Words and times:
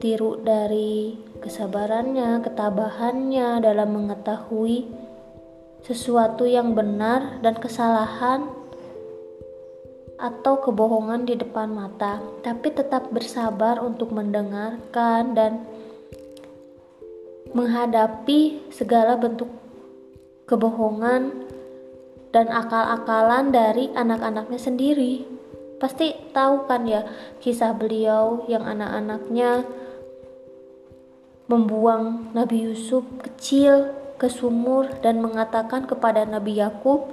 tiru 0.00 0.40
dari 0.40 1.20
kesabarannya, 1.44 2.40
ketabahannya 2.40 3.60
dalam 3.60 3.88
mengetahui 3.92 4.88
sesuatu 5.82 6.46
yang 6.46 6.78
benar 6.78 7.42
dan 7.42 7.58
kesalahan 7.58 8.46
atau 10.22 10.62
kebohongan 10.62 11.26
di 11.26 11.34
depan 11.34 11.66
mata, 11.74 12.22
tapi 12.46 12.70
tetap 12.70 13.10
bersabar 13.10 13.82
untuk 13.82 14.14
mendengarkan 14.14 15.34
dan 15.34 15.66
menghadapi 17.50 18.70
segala 18.70 19.18
bentuk 19.18 19.50
kebohongan 20.46 21.50
dan 22.30 22.46
akal-akalan 22.48 23.50
dari 23.50 23.90
anak-anaknya 23.92 24.60
sendiri. 24.62 25.26
Pasti 25.82 26.14
tahu 26.30 26.70
kan 26.70 26.86
ya 26.86 27.02
kisah 27.42 27.74
beliau 27.74 28.46
yang 28.46 28.62
anak-anaknya 28.62 29.66
membuang 31.50 32.30
Nabi 32.30 32.70
Yusuf 32.70 33.02
kecil 33.18 34.01
ke 34.22 34.30
sumur 34.30 34.86
dan 35.02 35.18
mengatakan 35.18 35.82
kepada 35.82 36.22
Nabi 36.22 36.62
Yakub 36.62 37.10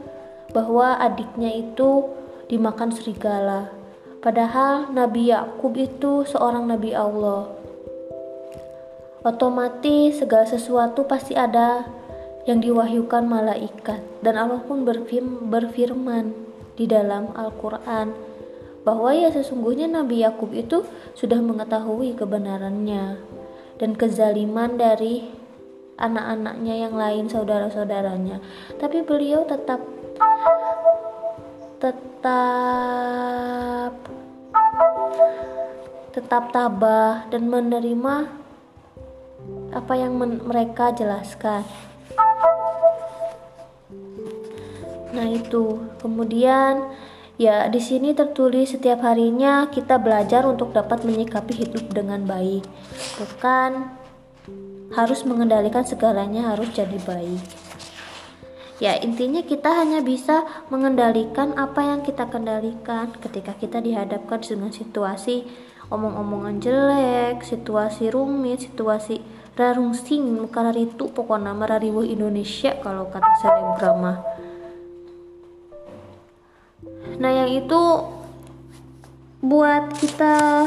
bahwa 0.54 0.94
adiknya 1.02 1.50
itu 1.50 2.06
dimakan 2.46 2.94
serigala. 2.94 3.74
Padahal 4.22 4.94
Nabi 4.94 5.34
Yakub 5.34 5.74
itu 5.74 6.22
seorang 6.30 6.70
nabi 6.70 6.94
Allah. 6.94 7.50
Otomatis 9.26 10.22
segala 10.22 10.46
sesuatu 10.46 11.10
pasti 11.10 11.34
ada 11.34 11.90
yang 12.46 12.62
diwahyukan 12.62 13.26
malaikat 13.26 14.06
dan 14.22 14.38
Allah 14.38 14.62
pun 14.62 14.86
berfirman 14.86 16.32
di 16.78 16.86
dalam 16.86 17.34
Al-Qur'an 17.34 18.14
bahwa 18.86 19.12
ya 19.18 19.34
sesungguhnya 19.34 19.90
Nabi 19.90 20.22
Yakub 20.22 20.54
itu 20.54 20.86
sudah 21.18 21.42
mengetahui 21.42 22.16
kebenarannya 22.16 23.18
dan 23.82 23.92
kezaliman 23.98 24.78
dari 24.80 25.39
anak-anaknya 26.00 26.88
yang 26.88 26.96
lain 26.96 27.28
saudara-saudaranya 27.28 28.40
tapi 28.80 29.04
beliau 29.04 29.44
tetap 29.44 29.84
tetap 31.84 32.80
tetap 36.10 36.52
tabah 36.52 37.30
dan 37.32 37.48
menerima 37.48 38.40
apa 39.70 39.94
yang 39.94 40.18
mereka 40.20 40.90
jelaskan. 40.94 41.62
Nah, 45.14 45.28
itu. 45.30 45.80
Kemudian 46.02 46.90
ya 47.40 47.72
di 47.72 47.80
sini 47.80 48.12
tertulis 48.12 48.76
setiap 48.76 49.00
harinya 49.06 49.70
kita 49.72 49.96
belajar 50.02 50.44
untuk 50.44 50.74
dapat 50.74 51.06
menyikapi 51.06 51.54
hidup 51.66 51.86
dengan 51.94 52.26
baik. 52.26 52.66
Bukan 53.18 53.94
harus 54.94 55.22
mengendalikan 55.26 55.86
segalanya 55.86 56.54
harus 56.54 56.70
jadi 56.74 56.98
baik. 57.06 57.44
Ya, 58.80 58.96
intinya 58.96 59.44
kita 59.44 59.76
hanya 59.76 60.00
bisa 60.00 60.48
mengendalikan 60.72 61.52
apa 61.60 61.84
yang 61.84 62.00
kita 62.00 62.32
kendalikan 62.32 63.12
ketika 63.20 63.52
kita 63.60 63.84
dihadapkan 63.84 64.40
dengan 64.40 64.72
situasi 64.72 65.44
omong-omongan 65.92 66.64
jelek, 66.64 67.44
situasi 67.44 68.08
rumit, 68.08 68.64
situasi 68.64 69.20
rarungsing, 69.60 70.48
karena 70.48 70.72
itu 70.80 71.12
pokoknya 71.12 71.52
marariwuh 71.52 72.08
Indonesia 72.08 72.80
kalau 72.80 73.12
kata 73.12 73.28
selebgram 73.44 73.98
mah. 74.00 74.18
Nah, 77.20 77.32
yang 77.36 77.52
itu 77.52 77.82
buat 79.44 79.92
kita 80.00 80.64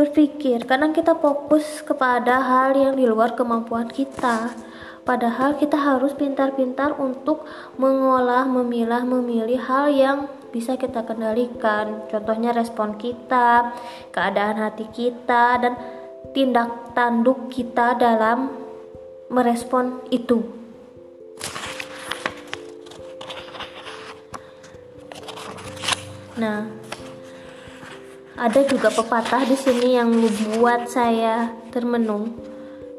berpikir, 0.00 0.64
kadang 0.64 0.96
kita 0.96 1.12
fokus 1.12 1.84
kepada 1.84 2.40
hal 2.40 2.72
yang 2.72 2.96
di 2.96 3.04
luar 3.04 3.36
kemampuan 3.36 3.92
kita 3.92 4.56
Padahal 5.00 5.56
kita 5.56 5.80
harus 5.80 6.12
pintar-pintar 6.12 6.94
untuk 7.00 7.42
mengolah, 7.80 8.44
memilah, 8.44 9.02
memilih 9.02 9.58
hal 9.58 9.90
yang 9.90 10.18
bisa 10.52 10.76
kita 10.76 11.02
kendalikan. 11.02 12.04
Contohnya 12.12 12.52
respon 12.52 13.00
kita, 13.00 13.72
keadaan 14.12 14.60
hati 14.60 14.86
kita, 14.92 15.56
dan 15.56 15.74
tindak 16.36 16.92
tanduk 16.92 17.48
kita 17.48 17.96
dalam 17.96 18.52
merespon 19.32 20.04
itu. 20.12 20.44
Nah, 26.36 26.70
ada 28.40 28.64
juga 28.64 28.88
pepatah 28.88 29.44
di 29.44 29.52
sini 29.52 30.00
yang 30.00 30.08
membuat 30.08 30.88
saya 30.88 31.52
termenung 31.68 32.32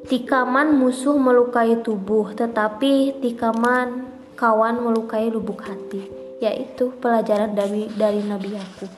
Tikaman 0.02 0.76
musuh 0.76 1.14
melukai 1.14 1.78
tubuh, 1.86 2.34
tetapi 2.34 3.22
tikaman 3.22 4.10
kawan 4.34 4.82
melukai 4.82 5.30
lubuk 5.30 5.62
hati. 5.62 6.10
Yaitu 6.42 6.90
pelajaran 6.98 7.54
dari 7.54 7.86
dari 7.94 8.26
Nabi 8.26 8.50
Yakub. 8.58 8.92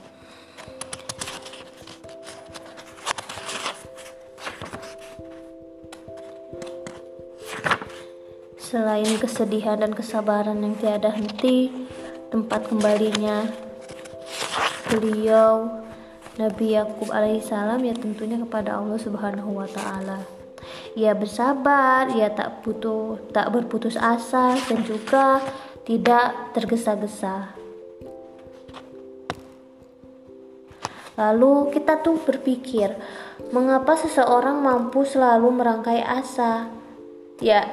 Selain 8.58 9.12
kesedihan 9.20 9.78
dan 9.78 9.92
kesabaran 9.94 10.58
yang 10.64 10.74
tiada 10.80 11.12
henti, 11.12 11.70
tempat 12.32 12.72
kembalinya 12.72 13.46
beliau 14.90 15.84
Nabi 16.34 16.74
Yakub 16.74 17.14
alaihissalam 17.14 17.78
ya 17.86 17.94
tentunya 17.94 18.42
kepada 18.42 18.82
Allah 18.82 18.98
Subhanahu 18.98 19.54
wa 19.54 19.70
taala. 19.70 20.26
Ia 20.98 21.14
bersabar, 21.14 22.10
ia 22.14 22.34
tak 22.34 22.66
butuh, 22.66 23.22
tak 23.30 23.54
berputus 23.54 23.94
asa 23.98 24.58
dan 24.66 24.82
juga 24.82 25.42
tidak 25.86 26.54
tergesa-gesa. 26.58 27.54
Lalu 31.14 31.70
kita 31.78 32.02
tuh 32.02 32.18
berpikir, 32.26 32.98
mengapa 33.54 33.94
seseorang 33.94 34.58
mampu 34.58 35.06
selalu 35.06 35.54
merangkai 35.54 36.02
asa? 36.02 36.74
Ya, 37.38 37.70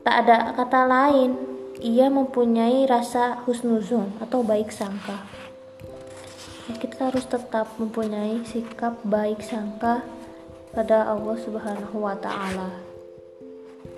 tak 0.00 0.24
ada 0.24 0.56
kata 0.56 0.88
lain. 0.88 1.36
Ia 1.80 2.08
mempunyai 2.08 2.88
rasa 2.88 3.44
husnuzon 3.44 4.16
atau 4.20 4.40
baik 4.40 4.72
sangka. 4.72 5.39
Kita 6.76 7.10
harus 7.10 7.26
tetap 7.26 7.74
mempunyai 7.80 8.44
sikap 8.46 9.00
baik 9.02 9.42
sangka 9.42 10.06
pada 10.70 11.10
Allah 11.10 11.36
Subhanahu 11.40 12.06
wa 12.06 12.14
taala. 12.14 12.70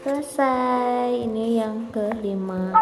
Selesai. 0.03 1.15
Ini 1.29 1.63
yang 1.63 1.93
kelima. 1.93 2.73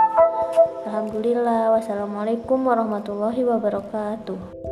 Alhamdulillah. 0.86 1.74
Wassalamualaikum 1.76 2.64
warahmatullahi 2.64 3.44
wabarakatuh. 3.44 4.69